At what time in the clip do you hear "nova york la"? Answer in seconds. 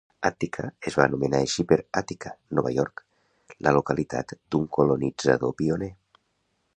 2.59-3.75